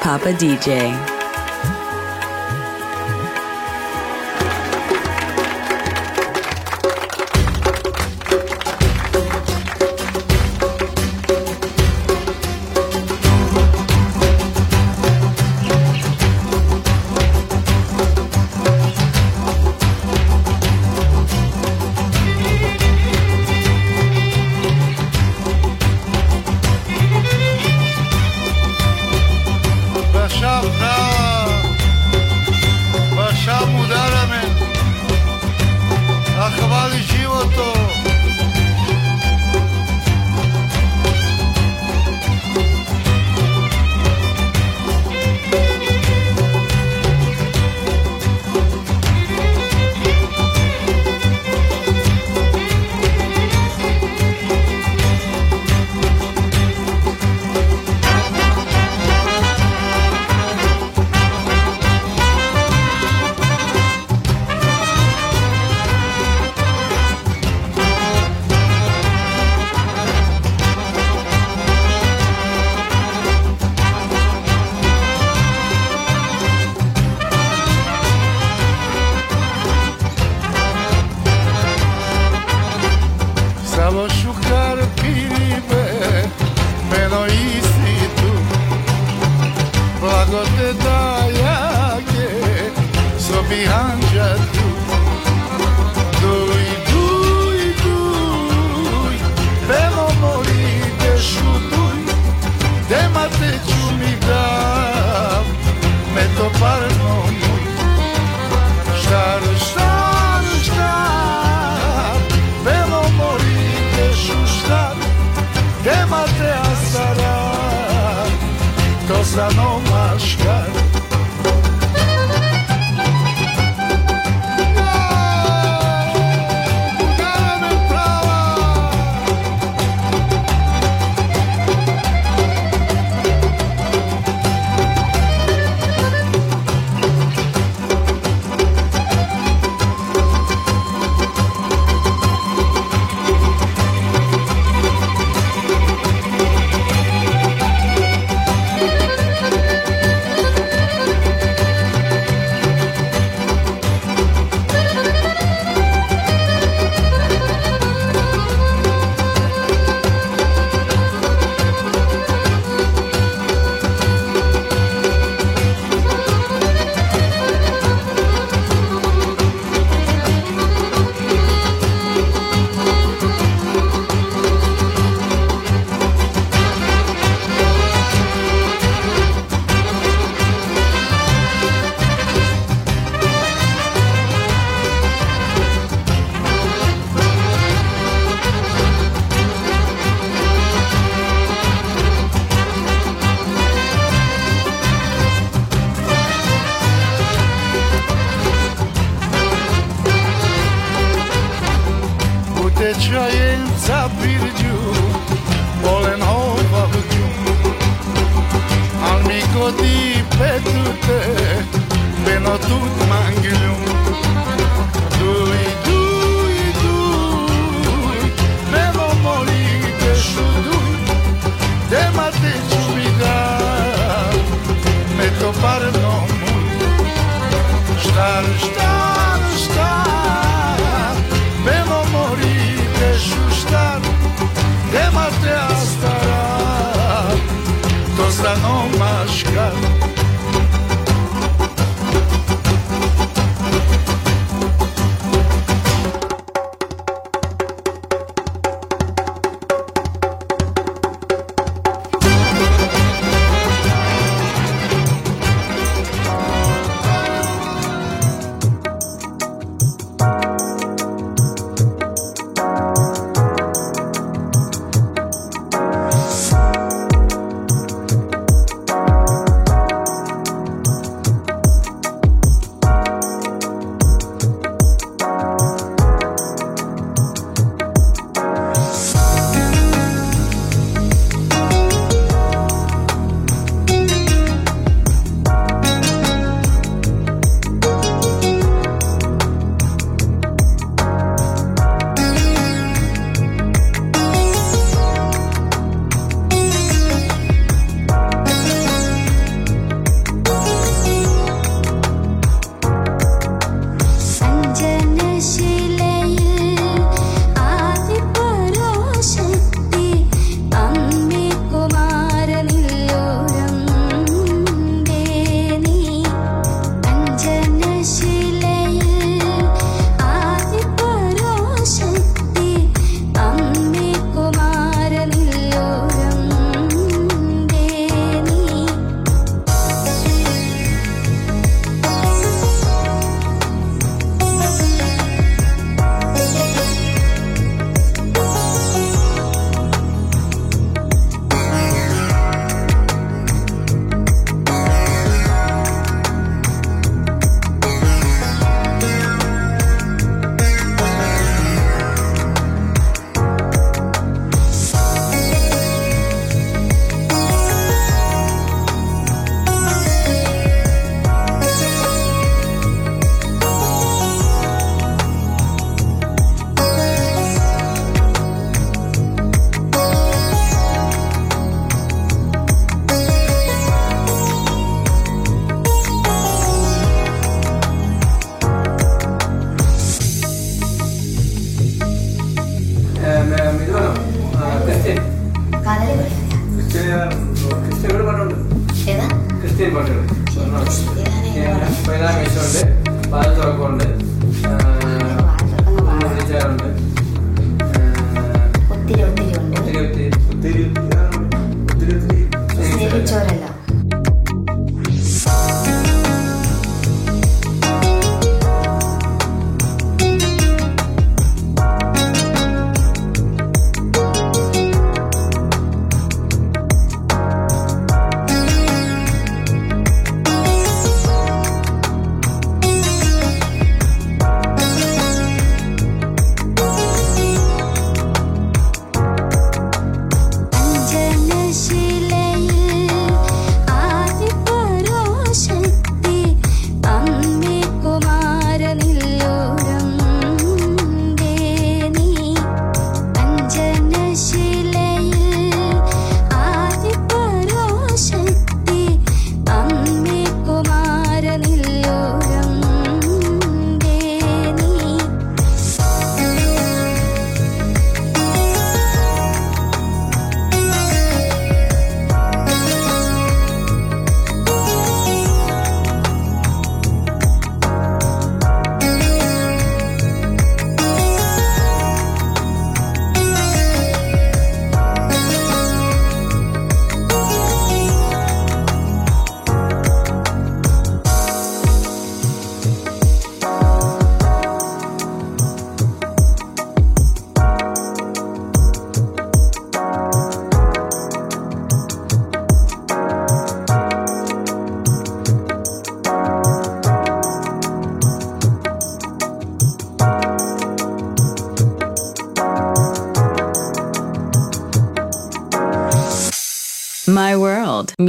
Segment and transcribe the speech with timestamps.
[0.00, 1.19] Papa DJ.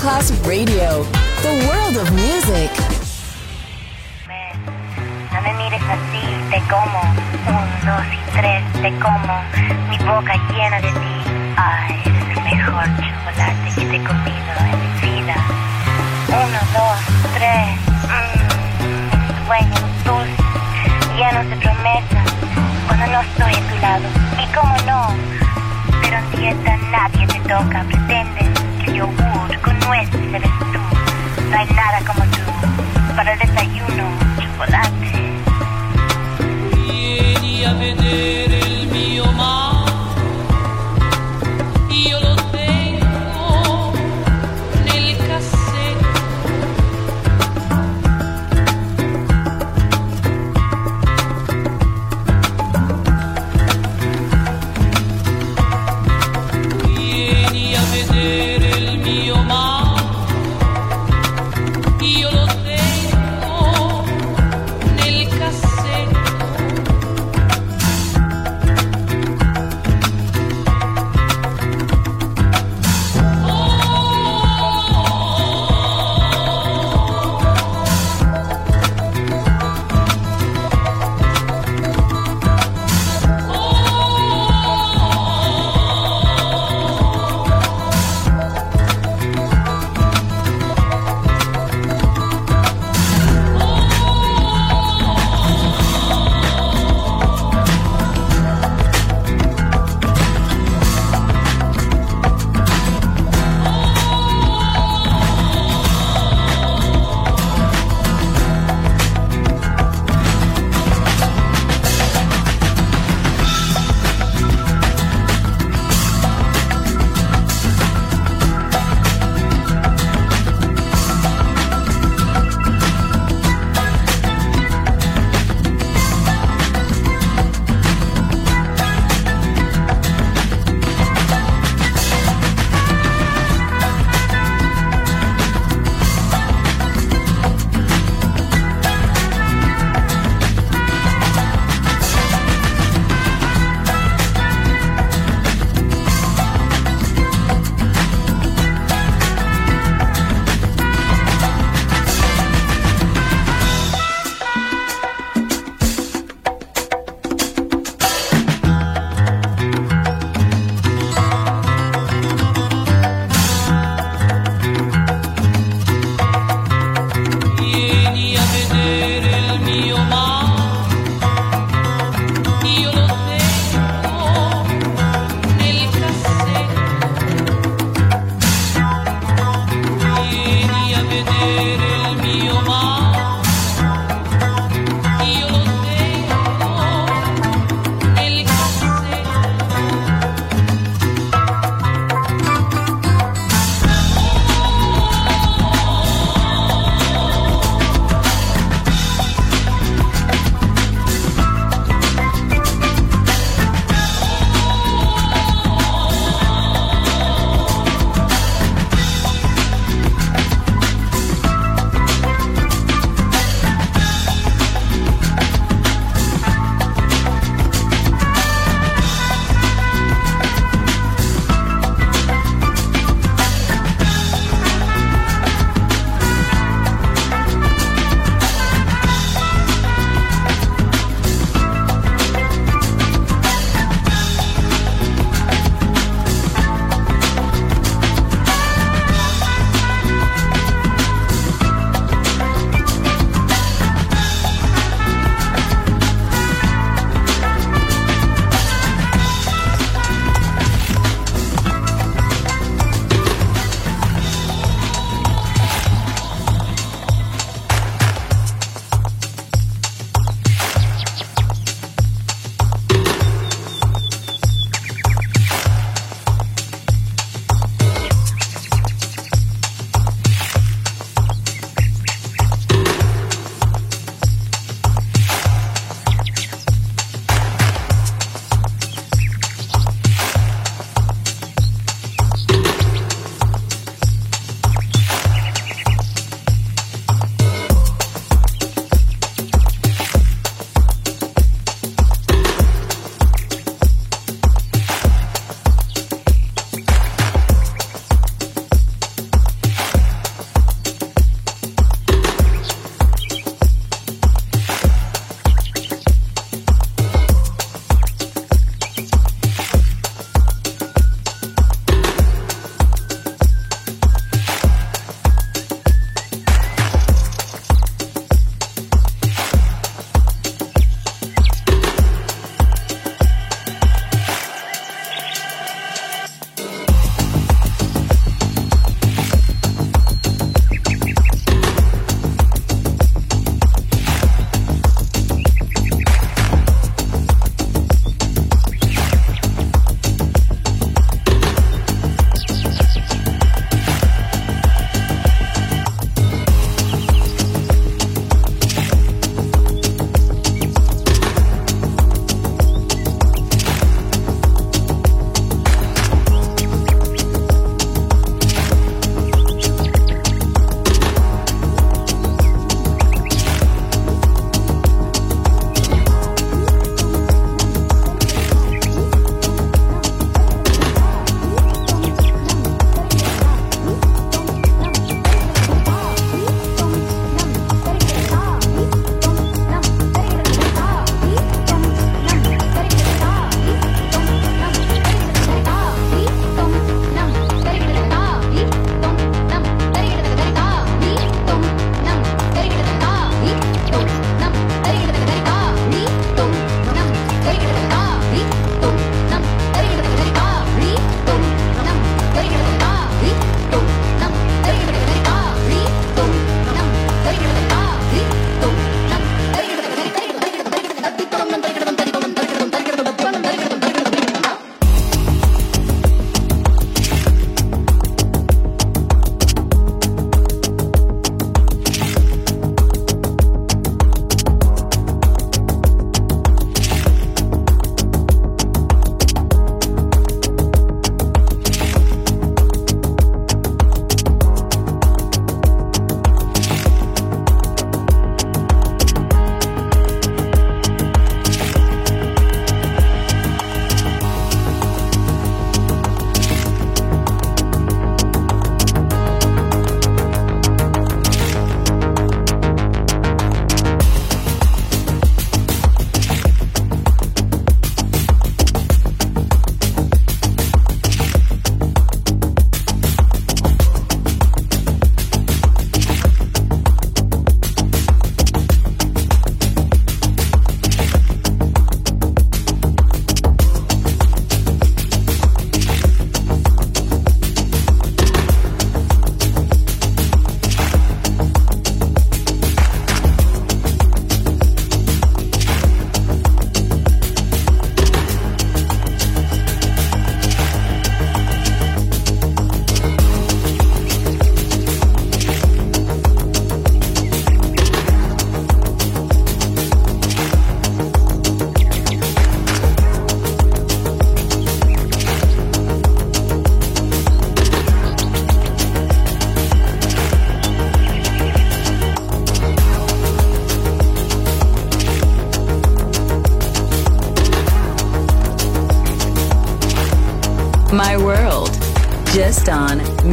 [0.00, 1.19] Masterclass Radio.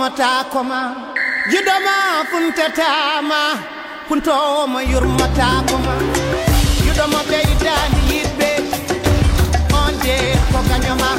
[0.00, 0.96] yurmata koma
[1.52, 3.40] yudoma funtatama
[4.08, 5.92] kuntoma yurmata koma
[6.86, 8.50] yudoma beydani yidbe
[9.82, 10.16] onde
[10.52, 11.10] ko gañoma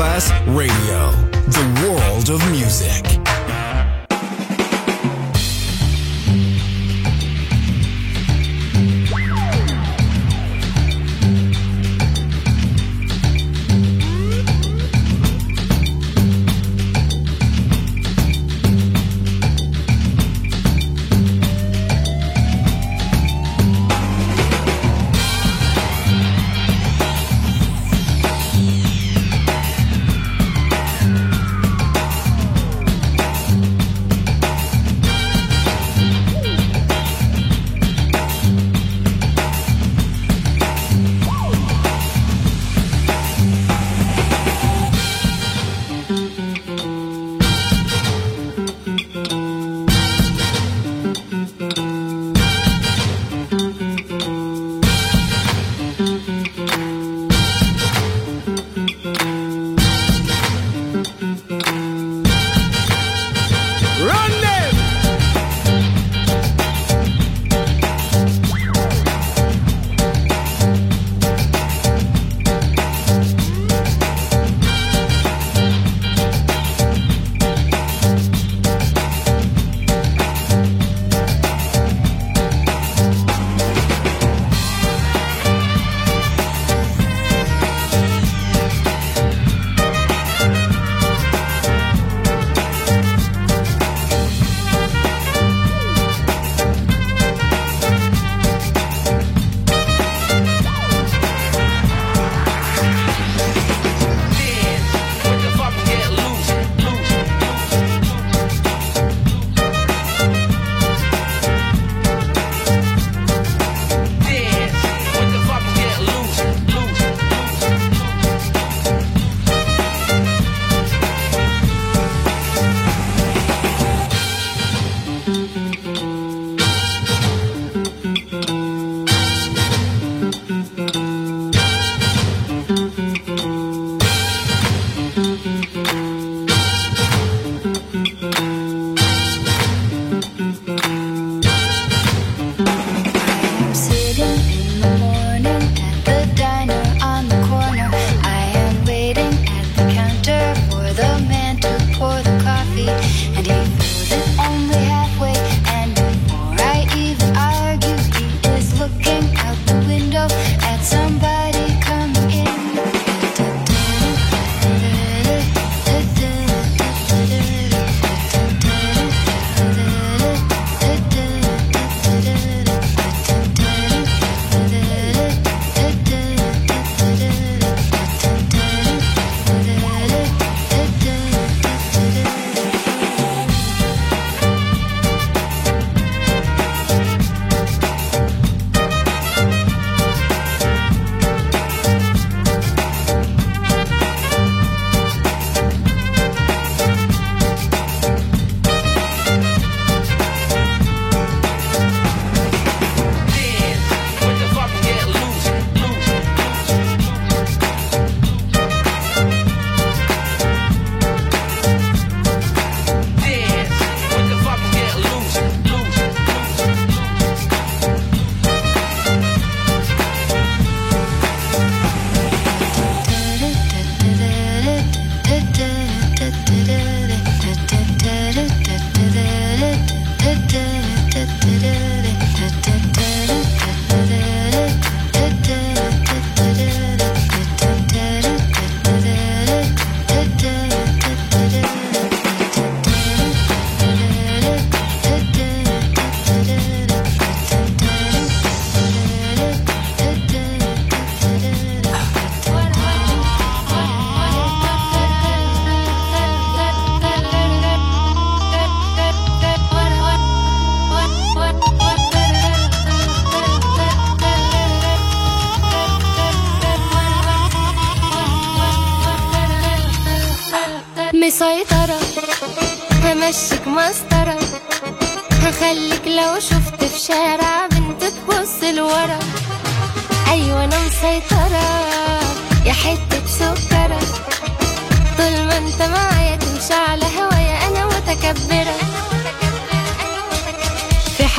[0.00, 1.19] Class Radio.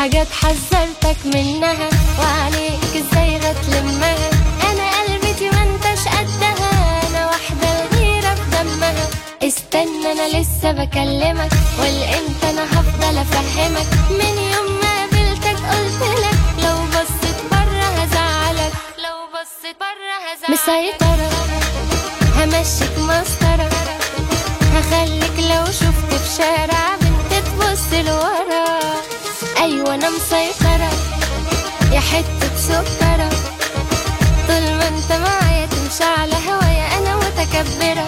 [0.01, 1.89] حاجات حذرتك منها
[2.19, 4.15] وعليك إزاي هتلمها
[4.71, 9.07] أنا قلبتي ما انتش قدها أنا واحدة الغيرة في دمها.
[9.43, 13.87] استنى أنا لسه بكلمك والإمتى أنا هفضل أفهمك.
[14.09, 18.73] من يوم ما قابلتك قلتلك لو بصيت بره هزعلك
[19.05, 20.49] لو بصيت بره هزعلك.
[20.49, 21.29] مسيطرة
[22.37, 23.69] همشيك مسطرة.
[24.75, 28.60] هخليك لو شفت في شارع بنت تبص لورا.
[29.61, 30.91] أيوه أنا مسيطرة.
[31.91, 33.29] يا حتة سكرة.
[34.47, 38.07] طول ما أنت معايا تمشي على هوايا أنا متكبرة.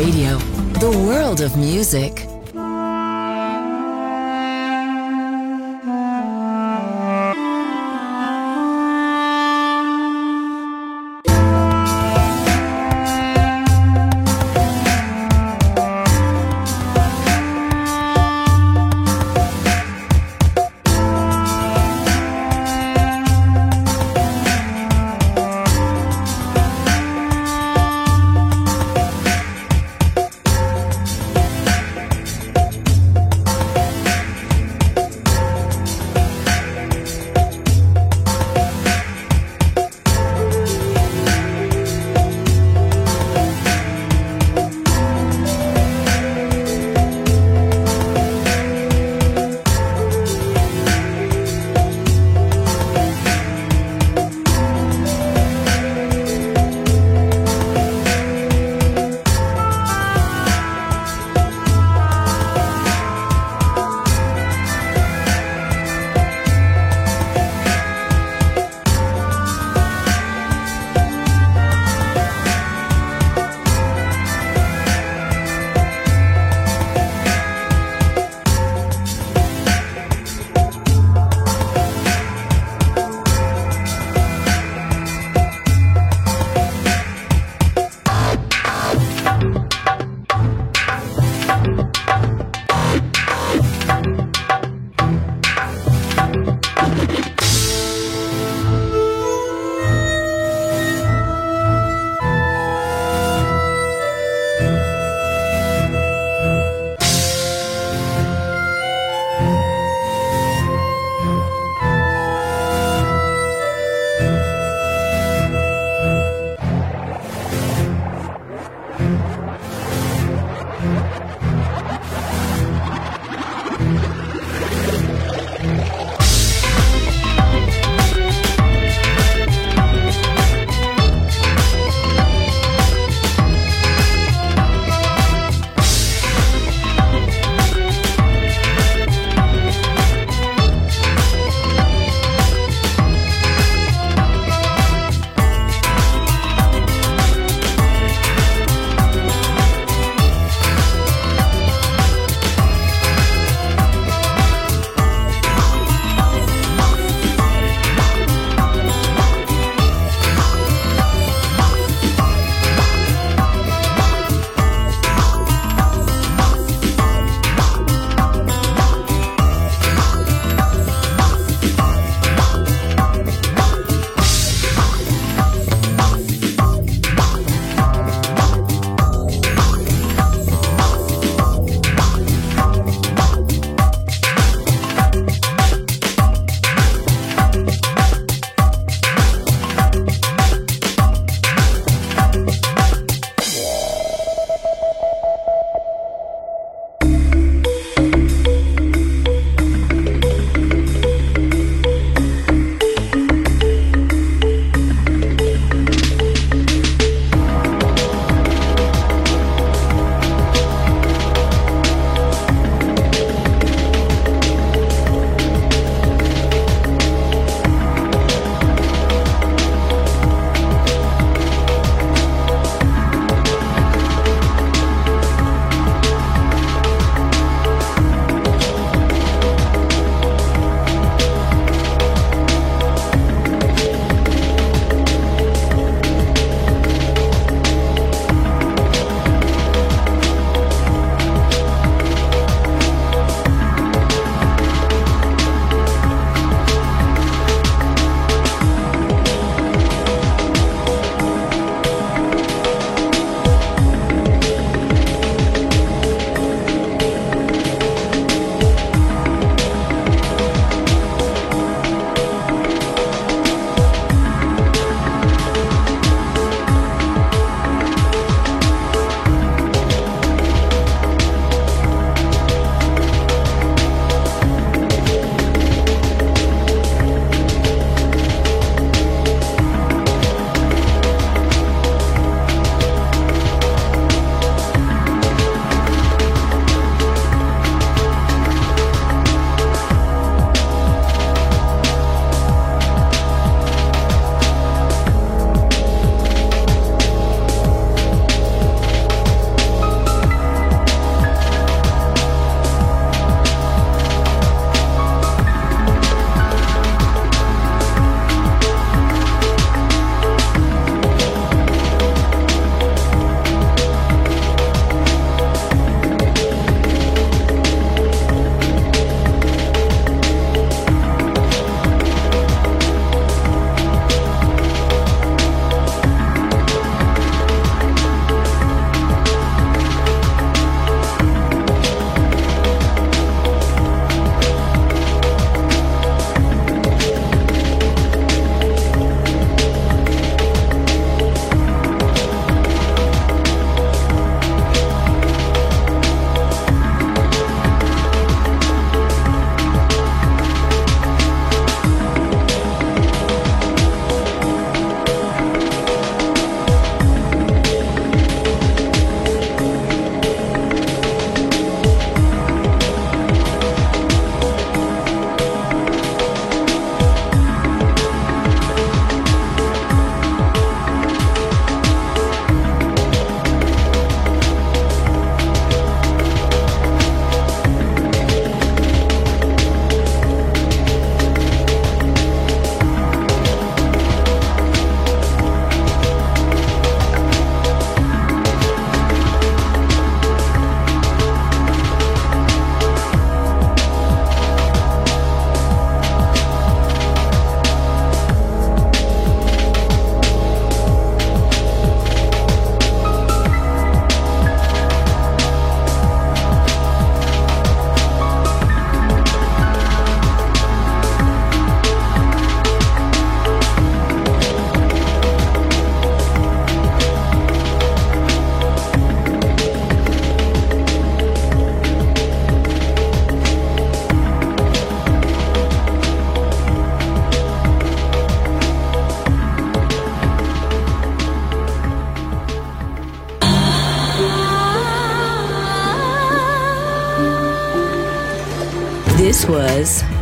[0.00, 0.39] Radio,